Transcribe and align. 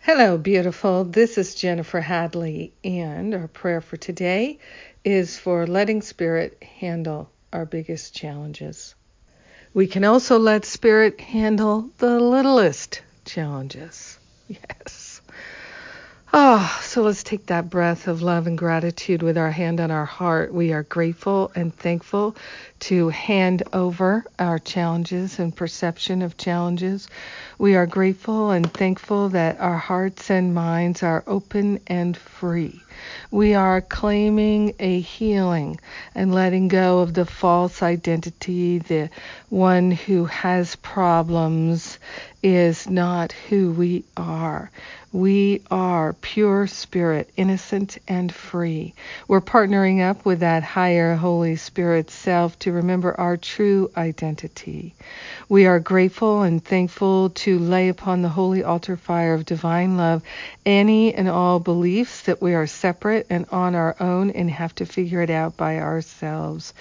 Hello, 0.00 0.38
beautiful. 0.38 1.04
This 1.04 1.36
is 1.36 1.54
Jennifer 1.54 2.00
Hadley, 2.00 2.72
and 2.82 3.34
our 3.34 3.48
prayer 3.48 3.80
for 3.80 3.96
today 3.96 4.58
is 5.04 5.36
for 5.36 5.66
letting 5.66 6.00
Spirit 6.02 6.62
handle 6.62 7.30
our 7.52 7.66
biggest 7.66 8.14
challenges. 8.14 8.94
We 9.74 9.86
can 9.86 10.04
also 10.04 10.38
let 10.38 10.64
Spirit 10.64 11.20
handle 11.20 11.90
the 11.98 12.18
littlest 12.20 13.02
challenges. 13.24 14.18
Yes. 14.48 15.20
Oh, 16.32 16.80
so 16.88 17.02
let's 17.02 17.22
take 17.22 17.44
that 17.44 17.68
breath 17.68 18.08
of 18.08 18.22
love 18.22 18.46
and 18.46 18.56
gratitude 18.56 19.22
with 19.22 19.36
our 19.36 19.50
hand 19.50 19.78
on 19.78 19.90
our 19.90 20.06
heart. 20.06 20.54
We 20.54 20.72
are 20.72 20.84
grateful 20.84 21.52
and 21.54 21.74
thankful 21.74 22.34
to 22.80 23.10
hand 23.10 23.62
over 23.74 24.24
our 24.38 24.58
challenges 24.58 25.38
and 25.38 25.54
perception 25.54 26.22
of 26.22 26.38
challenges. 26.38 27.06
We 27.58 27.76
are 27.76 27.84
grateful 27.84 28.52
and 28.52 28.72
thankful 28.72 29.28
that 29.30 29.60
our 29.60 29.76
hearts 29.76 30.30
and 30.30 30.54
minds 30.54 31.02
are 31.02 31.22
open 31.26 31.80
and 31.88 32.16
free. 32.16 32.80
We 33.30 33.54
are 33.54 33.82
claiming 33.82 34.74
a 34.78 35.00
healing 35.00 35.78
and 36.14 36.34
letting 36.34 36.68
go 36.68 37.00
of 37.00 37.12
the 37.12 37.26
false 37.26 37.82
identity, 37.82 38.78
the 38.78 39.10
one 39.50 39.90
who 39.90 40.24
has 40.24 40.74
problems 40.76 41.98
is 42.42 42.88
not 42.88 43.32
who 43.32 43.72
we 43.72 44.04
are. 44.16 44.70
We 45.12 45.62
are 45.70 46.12
pure 46.12 46.66
spirit, 46.78 47.28
innocent 47.36 47.98
and 48.06 48.32
free. 48.32 48.94
We're 49.26 49.40
partnering 49.40 50.00
up 50.00 50.24
with 50.24 50.40
that 50.40 50.62
higher 50.62 51.16
Holy 51.16 51.56
Spirit 51.56 52.10
self 52.10 52.58
to 52.60 52.72
remember 52.72 53.18
our 53.18 53.36
true 53.36 53.90
identity. 53.96 54.94
We 55.48 55.66
are 55.66 55.80
grateful 55.80 56.42
and 56.42 56.64
thankful 56.64 57.30
to 57.30 57.58
lay 57.58 57.88
upon 57.88 58.22
the 58.22 58.28
holy 58.28 58.62
altar 58.62 58.96
fire 58.96 59.34
of 59.34 59.44
divine 59.44 59.96
love 59.96 60.22
any 60.64 61.14
and 61.14 61.28
all 61.28 61.58
beliefs 61.58 62.22
that 62.22 62.40
we 62.40 62.54
are 62.54 62.66
separate 62.66 63.26
and 63.30 63.46
on 63.50 63.74
our 63.74 63.96
own 64.00 64.30
and 64.30 64.50
have 64.50 64.74
to 64.76 64.86
figure 64.86 65.22
it 65.22 65.30
out 65.30 65.56
by 65.56 65.78
ourselves. 65.78 66.74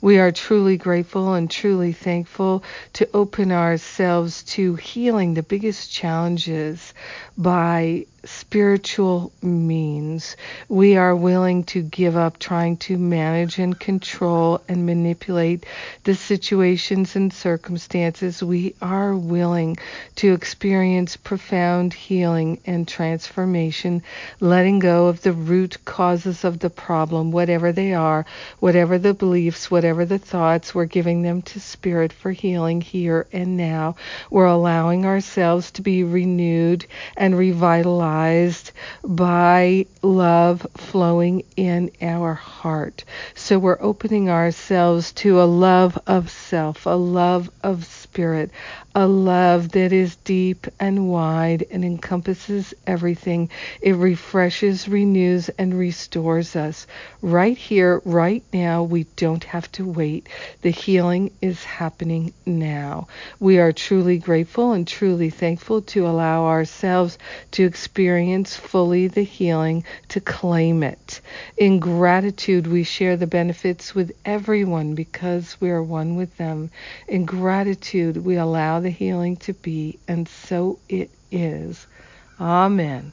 We 0.00 0.18
are 0.18 0.32
truly 0.32 0.76
grateful 0.76 1.34
and 1.34 1.50
truly 1.50 1.92
thankful 1.92 2.64
to 2.94 3.08
open 3.14 3.52
ourselves 3.52 4.42
to 4.54 4.74
healing 4.76 5.34
the 5.34 5.42
biggest 5.42 5.92
challenges 5.92 6.94
by 7.36 8.06
spiritual 8.24 9.32
means. 9.42 10.36
We 10.68 10.96
are 10.96 11.14
willing 11.14 11.64
to 11.64 11.82
give 11.82 12.16
up 12.16 12.38
trying 12.38 12.78
to 12.78 12.96
manage 12.96 13.58
and 13.58 13.78
control 13.78 14.62
and 14.68 14.86
manipulate 14.86 15.66
the 16.04 16.14
situations 16.14 17.16
and 17.16 17.32
circumstances. 17.32 18.42
We 18.42 18.74
are 18.80 19.14
willing 19.14 19.76
to 20.16 20.32
experience 20.32 21.16
profound 21.16 21.92
healing 21.92 22.60
and 22.64 22.86
transformation, 22.88 24.02
letting 24.40 24.78
go 24.78 25.08
of 25.08 25.22
the 25.22 25.32
root 25.32 25.84
causes 25.84 26.44
of 26.44 26.58
the 26.60 26.70
problem, 26.70 27.30
whatever 27.30 27.72
they 27.72 27.94
are, 27.94 28.24
whatever 28.60 28.98
the 28.98 29.14
beliefs, 29.14 29.70
whatever 29.70 30.04
the 30.04 30.18
thoughts. 30.18 30.74
We're 30.74 30.86
giving 30.86 31.22
them 31.22 31.42
to 31.42 31.60
Spirit 31.60 32.12
for 32.12 32.32
healing 32.32 32.80
here 32.80 33.26
and 33.32 33.56
now. 33.56 33.96
We're 34.30 34.46
allowing 34.46 35.04
ourselves 35.04 35.70
to 35.72 35.82
be 35.82 36.04
renewed 36.04 36.86
and 37.16 37.36
revitalized 37.36 38.13
by 39.02 39.86
love 40.02 40.66
flowing 40.76 41.44
in 41.56 41.90
our 42.00 42.34
heart. 42.34 43.04
So 43.34 43.58
we're 43.58 43.80
opening 43.80 44.30
ourselves 44.30 45.12
to 45.12 45.40
a 45.40 45.44
love 45.44 45.98
of 46.06 46.30
self, 46.30 46.86
a 46.86 46.90
love 46.90 47.50
of 47.62 47.84
spirit, 47.84 48.50
a 48.96 49.08
love 49.08 49.70
that 49.70 49.92
is 49.92 50.14
deep 50.16 50.68
and 50.78 51.08
wide 51.08 51.66
and 51.72 51.84
encompasses 51.84 52.72
everything. 52.86 53.50
It 53.80 53.96
refreshes, 53.96 54.88
renews, 54.88 55.48
and 55.48 55.76
restores 55.76 56.54
us. 56.54 56.86
Right 57.20 57.56
here, 57.56 58.00
right 58.04 58.44
now, 58.52 58.84
we 58.84 59.04
don't 59.16 59.42
have 59.44 59.70
to 59.72 59.84
wait. 59.84 60.28
The 60.62 60.70
healing 60.70 61.32
is 61.42 61.64
happening 61.64 62.32
now. 62.46 63.08
We 63.40 63.58
are 63.58 63.72
truly 63.72 64.18
grateful 64.18 64.72
and 64.72 64.86
truly 64.86 65.30
thankful 65.30 65.82
to 65.82 66.06
allow 66.06 66.44
ourselves 66.44 67.18
to 67.52 67.64
experience 67.64 68.54
fully 68.56 69.08
the 69.08 69.22
healing, 69.22 69.82
to 70.10 70.20
claim 70.20 70.84
it. 70.84 71.20
In 71.56 71.80
gratitude, 71.80 72.68
we 72.68 72.84
share 72.84 73.16
the 73.16 73.26
benefits 73.26 73.92
with 73.92 74.12
everyone 74.24 74.94
because 74.94 75.56
we 75.60 75.70
are 75.70 75.82
one 75.82 76.14
with 76.14 76.36
them. 76.36 76.70
In 77.08 77.24
gratitude, 77.24 78.18
we 78.18 78.36
allow 78.36 78.83
the 78.84 78.90
healing 78.90 79.36
to 79.38 79.52
be, 79.52 79.98
and 80.06 80.28
so 80.28 80.78
it 80.88 81.10
is. 81.32 81.86
Amen. 82.38 83.12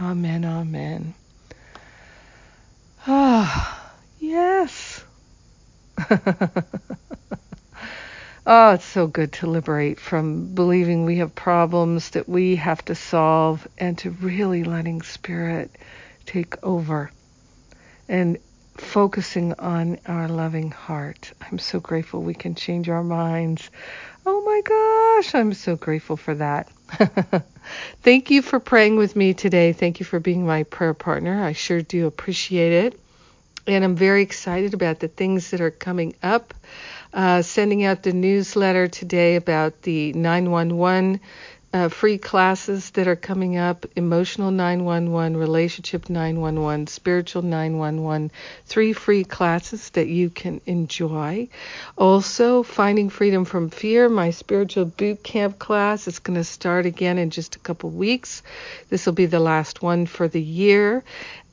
Amen. 0.00 0.44
Amen. 0.44 1.14
Ah, 3.06 3.92
yes. 4.18 5.04
oh, 8.46 8.70
it's 8.72 8.84
so 8.84 9.06
good 9.06 9.32
to 9.34 9.46
liberate 9.46 10.00
from 10.00 10.54
believing 10.54 11.04
we 11.04 11.18
have 11.18 11.34
problems 11.34 12.10
that 12.10 12.28
we 12.28 12.56
have 12.56 12.82
to 12.86 12.94
solve 12.94 13.68
and 13.76 13.98
to 13.98 14.10
really 14.10 14.64
letting 14.64 15.02
Spirit 15.02 15.76
take 16.24 16.56
over 16.64 17.10
and 18.08 18.38
focusing 18.76 19.54
on 19.54 19.98
our 20.06 20.28
loving 20.28 20.70
heart. 20.70 21.32
I'm 21.40 21.58
so 21.58 21.80
grateful 21.80 22.22
we 22.22 22.34
can 22.34 22.54
change 22.54 22.88
our 22.88 23.04
minds. 23.04 23.70
Oh 24.26 24.42
my 24.44 25.22
gosh, 25.22 25.34
I'm 25.34 25.52
so 25.52 25.76
grateful 25.76 26.16
for 26.16 26.34
that. 26.34 26.68
Thank 28.02 28.30
you 28.30 28.42
for 28.42 28.60
praying 28.60 28.96
with 28.96 29.16
me 29.16 29.34
today. 29.34 29.72
Thank 29.72 30.00
you 30.00 30.06
for 30.06 30.20
being 30.20 30.46
my 30.46 30.64
prayer 30.64 30.94
partner. 30.94 31.44
I 31.44 31.52
sure 31.52 31.82
do 31.82 32.06
appreciate 32.06 32.86
it. 32.86 33.00
And 33.66 33.84
I'm 33.84 33.96
very 33.96 34.22
excited 34.22 34.74
about 34.74 35.00
the 35.00 35.08
things 35.08 35.50
that 35.50 35.60
are 35.60 35.70
coming 35.70 36.14
up. 36.22 36.52
Uh, 37.12 37.42
sending 37.42 37.84
out 37.84 38.02
the 38.02 38.12
newsletter 38.12 38.88
today 38.88 39.36
about 39.36 39.82
the 39.82 40.12
911 40.14 41.20
uh, 41.74 41.88
free 41.88 42.18
classes 42.18 42.90
that 42.90 43.08
are 43.08 43.16
coming 43.16 43.56
up 43.56 43.84
Emotional 43.96 44.52
911, 44.52 45.36
Relationship 45.36 46.08
911, 46.08 46.86
Spiritual 46.86 47.42
911. 47.42 48.30
Three 48.64 48.92
free 48.92 49.24
classes 49.24 49.90
that 49.90 50.06
you 50.06 50.30
can 50.30 50.60
enjoy. 50.66 51.48
Also, 51.98 52.62
Finding 52.62 53.10
Freedom 53.10 53.44
from 53.44 53.70
Fear, 53.70 54.08
my 54.08 54.30
spiritual 54.30 54.84
boot 54.84 55.24
camp 55.24 55.58
class 55.58 56.06
is 56.06 56.20
going 56.20 56.36
to 56.36 56.44
start 56.44 56.86
again 56.86 57.18
in 57.18 57.30
just 57.30 57.56
a 57.56 57.58
couple 57.58 57.90
weeks. 57.90 58.44
This 58.88 59.04
will 59.04 59.12
be 59.12 59.26
the 59.26 59.40
last 59.40 59.82
one 59.82 60.06
for 60.06 60.28
the 60.28 60.40
year. 60.40 61.02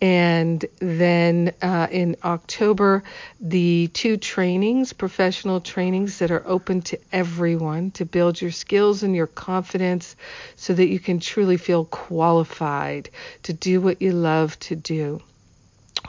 And 0.02 0.66
then 0.80 1.54
uh, 1.62 1.88
in 1.92 2.16
October, 2.24 3.04
the 3.40 3.88
two 3.94 4.18
trainings, 4.18 4.94
professional 4.94 5.62
trainings 5.62 6.18
that 6.20 6.32
are 6.32 6.42
open 6.48 6.82
to 6.84 7.00
everyone 7.12 7.92
to 7.92 8.06
build 8.06 8.42
your 8.42 8.50
skills 8.50 9.04
and 9.04 9.16
your 9.16 9.28
confidence 9.28 10.11
so 10.56 10.74
that 10.74 10.88
you 10.88 11.00
can 11.00 11.20
truly 11.20 11.58
feel 11.58 11.86
qualified 11.86 13.10
to 13.44 13.54
do 13.54 13.82
what 13.82 14.02
you 14.02 14.12
love 14.12 14.58
to 14.60 14.76
do. 14.76 15.22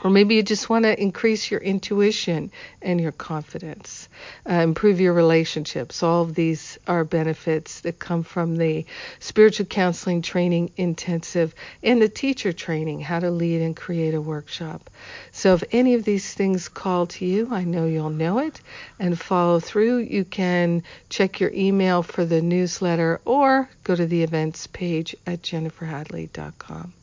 Or 0.03 0.09
maybe 0.09 0.35
you 0.35 0.43
just 0.43 0.69
want 0.69 0.83
to 0.83 1.01
increase 1.01 1.49
your 1.49 1.61
intuition 1.61 2.51
and 2.81 2.99
your 2.99 3.11
confidence, 3.11 4.09
uh, 4.49 4.55
improve 4.55 4.99
your 4.99 5.13
relationships. 5.13 6.03
All 6.03 6.23
of 6.23 6.35
these 6.35 6.77
are 6.87 7.03
benefits 7.03 7.81
that 7.81 7.99
come 7.99 8.23
from 8.23 8.57
the 8.57 8.85
spiritual 9.19 9.65
counseling 9.65 10.21
training 10.21 10.71
intensive 10.77 11.53
and 11.83 12.01
the 12.01 12.09
teacher 12.09 12.51
training, 12.51 13.01
how 13.01 13.19
to 13.19 13.31
lead 13.31 13.61
and 13.61 13.75
create 13.75 14.13
a 14.13 14.21
workshop. 14.21 14.89
So 15.31 15.53
if 15.53 15.63
any 15.71 15.93
of 15.93 16.03
these 16.03 16.33
things 16.33 16.67
call 16.67 17.07
to 17.07 17.25
you, 17.25 17.47
I 17.51 17.63
know 17.63 17.85
you'll 17.85 18.09
know 18.09 18.39
it 18.39 18.59
and 18.99 19.19
follow 19.19 19.59
through. 19.59 19.97
You 19.99 20.25
can 20.25 20.83
check 21.09 21.39
your 21.39 21.51
email 21.53 22.03
for 22.03 22.25
the 22.25 22.41
newsletter 22.41 23.21
or 23.25 23.69
go 23.83 23.95
to 23.95 24.05
the 24.05 24.23
events 24.23 24.67
page 24.67 25.15
at 25.25 25.43
jenniferhadley.com. 25.43 26.93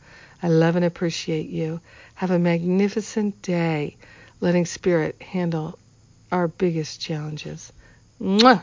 I 0.43 0.49
love 0.49 0.77
and 0.77 0.85
appreciate 0.85 1.51
you. 1.51 1.81
Have 2.15 2.31
a 2.31 2.39
magnificent 2.39 3.43
day 3.43 3.97
letting 4.41 4.67
Spirit 4.67 5.21
handle 5.21 5.79
our 6.33 6.49
biggest 6.49 7.01
challenges. 7.01 7.73
Mwah! 8.21 8.63